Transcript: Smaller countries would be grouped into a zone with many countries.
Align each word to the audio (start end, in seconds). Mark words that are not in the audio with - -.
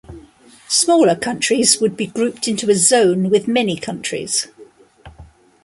Smaller 0.67 1.15
countries 1.15 1.79
would 1.79 1.95
be 1.95 2.07
grouped 2.07 2.47
into 2.47 2.67
a 2.71 2.73
zone 2.73 3.29
with 3.29 3.47
many 3.47 3.75
countries. 3.77 4.47